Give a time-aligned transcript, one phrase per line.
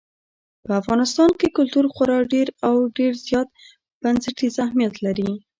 [0.65, 3.47] په افغانستان کې کلتور خورا ډېر او ډېر زیات
[4.01, 5.29] بنسټیز اهمیت لري.